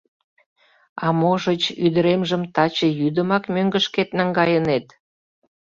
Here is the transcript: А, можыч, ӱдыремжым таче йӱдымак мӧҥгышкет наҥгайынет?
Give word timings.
А, 1.05 1.07
можыч, 1.19 1.63
ӱдыремжым 1.85 2.41
таче 2.55 2.87
йӱдымак 2.99 3.43
мӧҥгышкет 3.53 4.09
наҥгайынет? 4.17 4.85